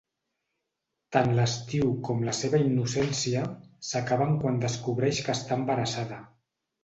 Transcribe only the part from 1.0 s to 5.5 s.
Tant l’estiu com la seva innocència s’acaben quan descobreix que